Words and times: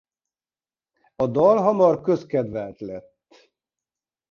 A 1.15 1.27
dal 1.27 1.57
hamar 1.57 2.01
közkedvelt 2.01 2.79
lett. 2.79 3.51